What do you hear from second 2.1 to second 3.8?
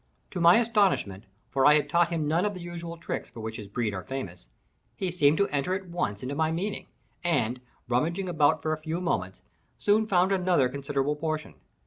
none of the usual tricks for which his